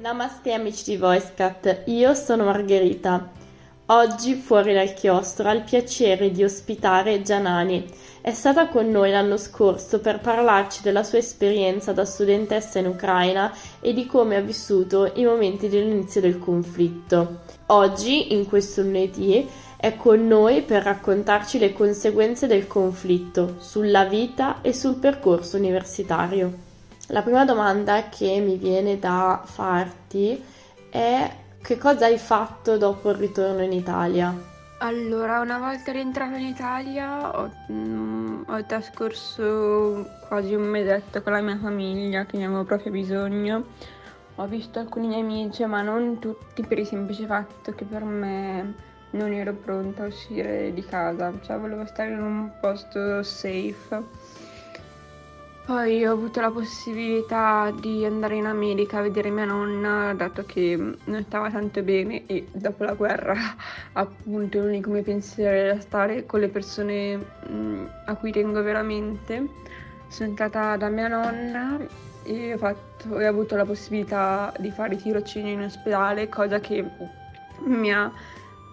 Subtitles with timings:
[0.00, 3.28] Namaste amici di VoiceCat, io sono Margherita.
[3.88, 7.84] Oggi fuori dal chiostro ho il piacere di ospitare Gianani.
[8.22, 13.54] È stata con noi l'anno scorso per parlarci della sua esperienza da studentessa in Ucraina
[13.78, 17.40] e di come ha vissuto i momenti dell'inizio del conflitto.
[17.66, 19.46] Oggi, in questo lunedì,
[19.76, 26.68] è con noi per raccontarci le conseguenze del conflitto sulla vita e sul percorso universitario.
[27.12, 30.40] La prima domanda che mi viene da farti
[30.88, 34.32] è che cosa hai fatto dopo il ritorno in Italia?
[34.78, 41.40] Allora, una volta rientrata in Italia ho, mm, ho trascorso quasi un mesetto con la
[41.40, 43.64] mia famiglia che ne avevo proprio bisogno.
[44.36, 48.74] Ho visto alcuni miei amici, ma non tutti per il semplice fatto che per me
[49.10, 54.38] non ero pronta a uscire di casa, cioè volevo stare in un posto safe
[55.64, 60.76] poi ho avuto la possibilità di andare in America a vedere mia nonna, dato che
[60.76, 63.34] non stava tanto bene e dopo la guerra
[63.94, 69.48] appunto l'unico mio pensiero era stare con le persone mh, a cui tengo veramente.
[70.08, 71.78] Sono andata da mia nonna
[72.24, 76.84] e ho, fatto, ho avuto la possibilità di fare tirocini in ospedale, cosa che
[77.64, 78.10] mi ha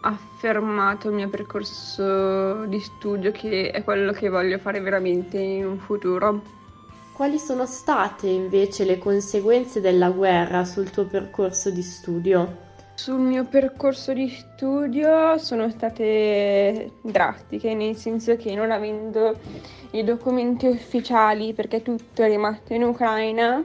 [0.00, 5.78] affermato il mio percorso di studio che è quello che voglio fare veramente in un
[5.78, 6.54] futuro.
[7.16, 12.64] Quali sono state invece le conseguenze della guerra sul tuo percorso di studio?
[12.92, 19.34] Sul mio percorso di studio sono state drastiche, nel senso che non avendo
[19.92, 23.64] i documenti ufficiali perché tutto è rimasto in Ucraina,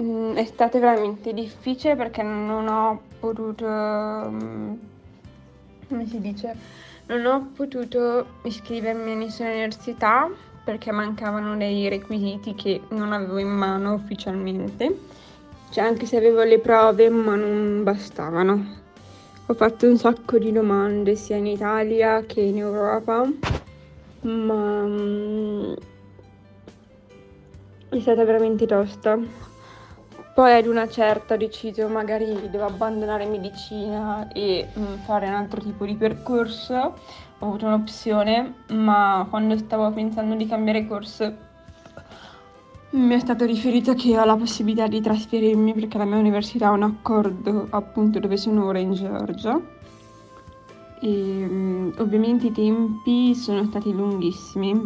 [0.00, 4.74] mm, è stato veramente difficile perché non ho potuto, mm,
[5.88, 6.54] come si dice,
[7.06, 10.30] non ho potuto iscrivermi a nessuna università
[10.70, 15.00] perché mancavano dei requisiti che non avevo in mano ufficialmente,
[15.70, 18.78] cioè anche se avevo le prove ma non bastavano.
[19.46, 23.28] Ho fatto un sacco di domande sia in Italia che in Europa,
[24.20, 25.74] ma um,
[27.88, 29.18] è stata veramente tosta.
[30.32, 35.60] Poi ad una certa ho deciso magari devo abbandonare medicina e um, fare un altro
[35.60, 36.94] tipo di percorso
[37.40, 41.48] ho avuto un'opzione, ma quando stavo pensando di cambiare corso
[42.92, 46.72] mi è stato riferito che ho la possibilità di trasferirmi perché la mia università ha
[46.72, 49.60] un accordo appunto dove sono ora in Georgia.
[51.02, 54.78] E ovviamente i tempi sono stati lunghissimi.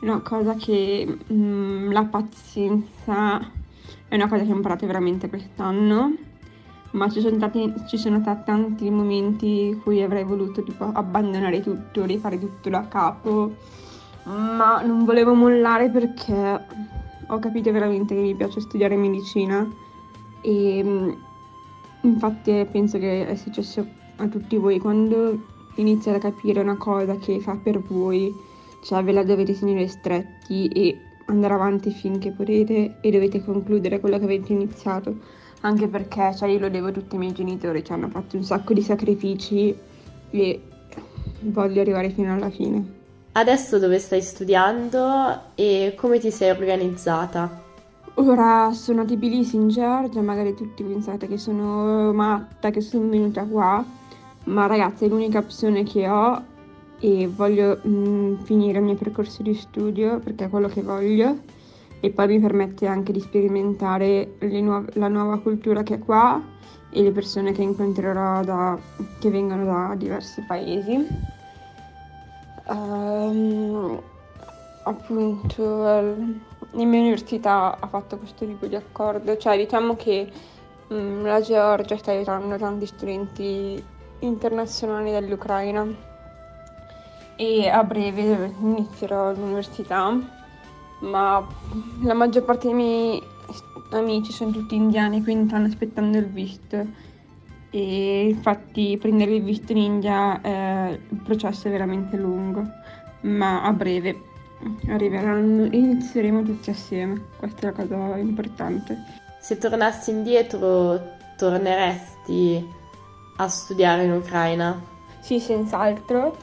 [0.00, 3.38] Una cosa che um, la pazienza
[4.08, 6.16] è una cosa che ho imparato veramente quest'anno
[6.94, 11.60] ma ci sono, stati, ci sono stati tanti momenti in cui avrei voluto tipo, abbandonare
[11.60, 13.54] tutto, rifare tutto da capo,
[14.24, 16.66] ma non volevo mollare perché
[17.26, 19.68] ho capito veramente che mi piace studiare medicina
[20.40, 21.10] e mm,
[22.02, 23.84] infatti penso che è successo
[24.16, 24.78] a tutti voi.
[24.78, 25.36] Quando
[25.76, 28.32] iniziate a capire una cosa che fa per voi,
[28.82, 34.18] cioè ve la dovete tenere stretti e andare avanti finché potete e dovete concludere quello
[34.18, 37.92] che avete iniziato anche perché cioè, io lo devo a tutti i miei genitori, ci
[37.92, 39.74] hanno fatto un sacco di sacrifici
[40.30, 40.62] e
[41.40, 43.02] voglio arrivare fino alla fine.
[43.32, 47.62] Adesso dove stai studiando e come ti sei organizzata?
[48.16, 53.44] Ora sono a Tbilisi in Georgia, magari tutti pensate che sono matta, che sono venuta
[53.44, 53.84] qua,
[54.44, 56.42] ma ragazzi è l'unica opzione che ho
[57.00, 61.38] e voglio mh, mm, finire il mio percorso di studio perché è quello che voglio
[62.04, 66.38] e poi mi permette anche di sperimentare nuove, la nuova cultura che è qua
[66.90, 68.78] e le persone che incontrerò da,
[69.18, 71.06] che vengono da diversi paesi.
[72.66, 73.98] Um,
[74.82, 76.02] appunto la
[76.72, 80.30] mia università ha fatto questo tipo di accordo, cioè diciamo che
[80.88, 83.82] um, la Georgia sta aiutando tanti studenti
[84.18, 85.86] internazionali dall'Ucraina
[87.36, 90.42] e a breve inizierò l'università
[91.04, 91.46] ma
[92.02, 93.22] la maggior parte dei miei
[93.90, 97.12] amici sono tutti indiani, quindi stanno aspettando il visto.
[97.70, 102.64] E infatti prendere il visto in India eh, il processo è veramente lungo,
[103.22, 104.32] ma a breve
[104.88, 107.20] arriveranno e inizieremo tutti assieme.
[107.36, 108.96] Questa è la cosa importante.
[109.40, 111.00] Se tornassi indietro,
[111.36, 112.64] torneresti
[113.36, 114.80] a studiare in Ucraina?
[115.20, 116.36] Sì, senz'altro.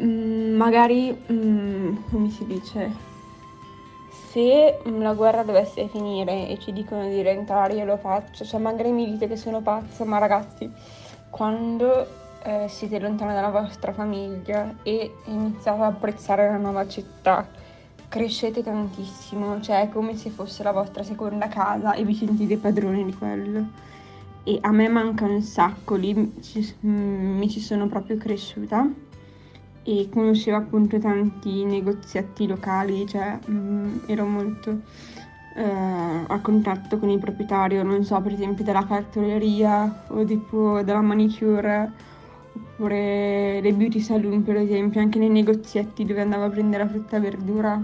[0.00, 2.90] Mm, magari, mm, come si dice,
[4.38, 8.44] se la guerra dovesse finire e ci dicono di rientrare, io lo faccio.
[8.44, 10.70] Cioè, magari mi dite che sono pazza, ma ragazzi,
[11.28, 12.06] quando
[12.44, 17.48] eh, siete lontani dalla vostra famiglia e iniziate ad apprezzare la nuova città
[18.06, 23.04] crescete tantissimo, cioè è come se fosse la vostra seconda casa e vi sentite padroni
[23.04, 23.66] di quello.
[24.44, 28.88] E a me manca un sacco, lì ci, mm, mi ci sono proprio cresciuta
[29.88, 34.82] e conoscevo appunto tanti negoziati locali, cioè mh, mm, ero molto
[35.54, 35.64] eh,
[36.26, 41.90] a contatto con il proprietario, non so, per esempio della cartoleria o tipo della manicure
[42.52, 47.16] oppure dei beauty saloon per esempio, anche nei negozietti dove andavo a prendere la frutta
[47.16, 47.82] e verdura.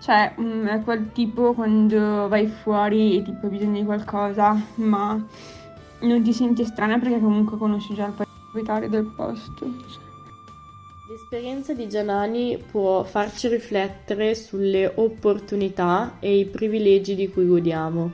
[0.00, 4.60] Cioè, mh, mm, è quel tipo quando vai fuori e tipo hai bisogno di qualcosa,
[4.76, 5.24] ma
[6.00, 10.11] non ti senti strana perché comunque conosci già il proprietario del posto.
[11.08, 18.12] L'esperienza di Gianani può farci riflettere sulle opportunità e i privilegi di cui godiamo,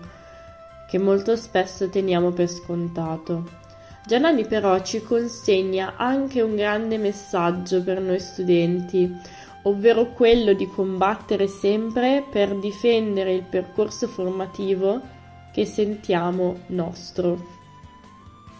[0.88, 3.46] che molto spesso teniamo per scontato.
[4.06, 9.14] Gianani però ci consegna anche un grande messaggio per noi studenti,
[9.64, 14.98] ovvero quello di combattere sempre per difendere il percorso formativo
[15.52, 17.57] che sentiamo nostro.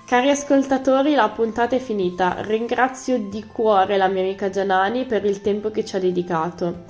[0.08, 2.40] Cari ascoltatori, la puntata è finita.
[2.40, 6.84] Ringrazio di cuore la mia amica Gianani per il tempo che ci ha dedicato.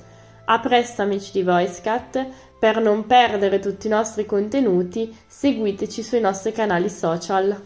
[0.45, 2.27] A presto amici di VoiceCat,
[2.57, 7.61] per non perdere tutti i nostri contenuti seguiteci sui nostri canali social.